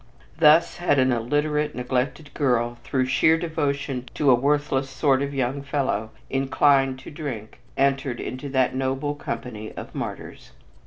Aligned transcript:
Thus 0.39 0.77
had 0.77 0.97
an 0.97 1.11
illiterate, 1.11 1.75
neglected 1.75 2.33
girl 2.33 2.79
through 2.83 3.05
sheer 3.05 3.37
devotion 3.37 4.09
to 4.15 4.31
a 4.31 4.33
worthless 4.33 4.89
sort 4.89 5.21
of 5.21 5.31
young 5.31 5.61
fellow 5.61 6.09
inclined 6.27 6.97
to 7.01 7.11
drink, 7.11 7.59
entered 7.77 8.19
into 8.19 8.49
that 8.49 8.73
noble 8.73 9.13
company 9.13 9.71
of 9.73 9.93
martyrs. 9.93 10.53